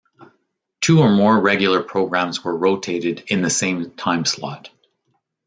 Two 0.79 0.99
or 1.01 1.11
more 1.11 1.39
regular 1.39 1.83
programs 1.83 2.43
were 2.43 2.57
rotated 2.57 3.23
in 3.27 3.43
the 3.43 3.51
same 3.51 3.91
time 3.91 4.25
slot. 4.25 4.71